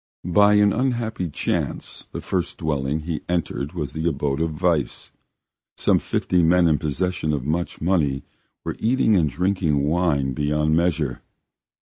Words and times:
By 0.25 0.55
an 0.55 0.73
unhappy 0.73 1.29
chance 1.29 2.07
the 2.11 2.21
first 2.21 2.57
dwelling 2.57 3.01
he 3.01 3.21
entered 3.29 3.73
was 3.73 3.93
the 3.93 4.09
abode 4.09 4.41
of 4.41 4.49
vice. 4.49 5.11
Some 5.77 5.99
fifty 5.99 6.41
men 6.41 6.67
in 6.67 6.79
possession 6.79 7.31
of 7.33 7.45
much 7.45 7.81
money 7.81 8.23
were 8.65 8.75
eating 8.79 9.15
and 9.15 9.29
drinking 9.29 9.83
wine 9.83 10.33
beyond 10.33 10.75
measure. 10.75 11.21